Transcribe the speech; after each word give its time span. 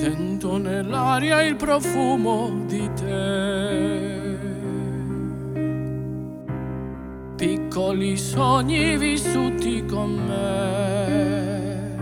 Sento 0.00 0.56
nell'aria 0.56 1.42
il 1.42 1.56
profumo 1.56 2.64
di 2.64 2.90
te. 2.94 4.38
Piccoli 7.36 8.16
sogni 8.16 8.96
vissuti 8.96 9.84
con 9.84 10.14
me. 10.26 11.98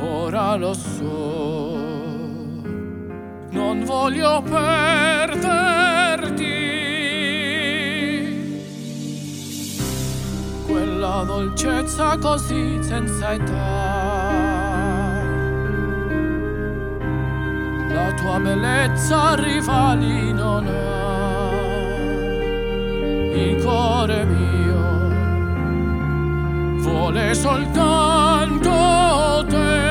Ora 0.00 0.56
lo 0.56 0.74
so, 0.74 1.76
non 3.50 3.84
voglio 3.84 4.42
perderti. 4.42 4.64
Quella 10.66 11.22
dolcezza 11.24 12.18
così 12.18 12.82
senza 12.82 13.32
età. 13.32 13.95
Tua 18.14 18.38
bellezza 18.38 19.34
rivali 19.34 20.32
non 20.32 20.66
ha. 20.66 21.50
Il 23.34 23.62
cuore 23.62 24.24
mio 24.24 24.84
vuole 26.82 27.34
soltanto 27.34 28.70
te. 29.48 29.84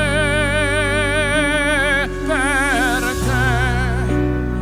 Per 2.26 3.04
te, 3.26 3.44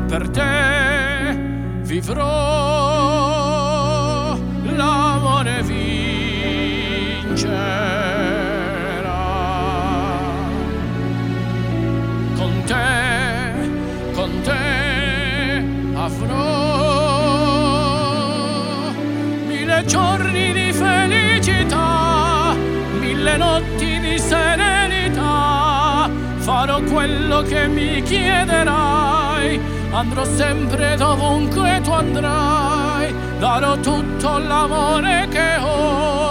per 0.09 0.29
te 0.29 1.39
vivrò 1.83 2.75
l'amore 4.65 5.63
vincerà. 7.23 7.84
Mille 19.75 19.85
giorni 19.87 20.53
di 20.53 20.73
felicità, 20.73 22.55
mille 23.01 23.37
notti 23.37 23.99
di 23.99 24.19
serenità. 24.19 26.09
Farò 26.37 26.81
quello 26.83 27.43
che 27.43 27.67
mi 27.67 28.01
chiederai, 28.03 29.59
andrò 29.91 30.25
sempre 30.25 30.95
dovunque 30.97 31.81
tu 31.83 31.91
andrai, 31.91 33.13
darò 33.39 33.77
tutto 33.81 34.39
l'amore 34.39 35.27
che 35.29 35.57
ho. 35.61 36.23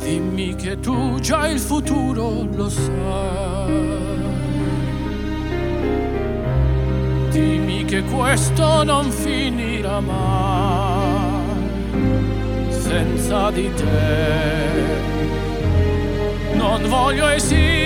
Dimmi 0.00 0.54
che 0.56 0.80
tu 0.80 1.18
già 1.20 1.48
il 1.48 1.58
futuro 1.58 2.46
lo 2.54 2.68
sai. 2.68 4.37
Dimmi 7.38 7.84
che 7.84 8.02
questo 8.02 8.82
non 8.82 9.12
finirà 9.12 10.00
mai 10.00 11.46
senza 12.68 13.52
di 13.52 13.70
te. 13.74 14.86
Non 16.54 16.82
voglio 16.88 17.28
esistere 17.28 17.77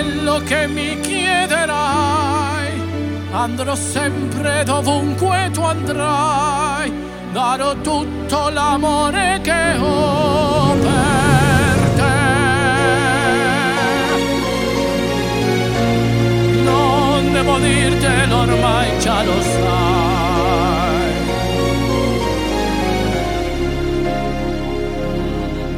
quello 0.00 0.40
che 0.44 0.66
mi 0.66 0.98
chiederai, 1.00 2.72
andrò 3.32 3.74
sempre 3.74 4.62
dovunque 4.64 5.50
tu 5.52 5.60
andrai, 5.60 6.90
darò 7.32 7.74
tutto 7.82 8.48
l'amore 8.48 9.40
che 9.42 9.76
ho 9.78 10.74
per 10.80 11.88
te. 11.96 12.18
Non 16.64 17.32
devo 17.32 17.58
dirtelo 17.58 18.36
ormai 18.38 18.98
già 19.00 19.22
lo 19.22 19.42
sai. 19.42 19.68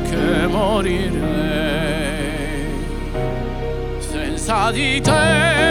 Che 0.09 0.47
morirei 0.47 1.72
sa 4.53 4.71
di 4.71 5.01
te 5.01 5.62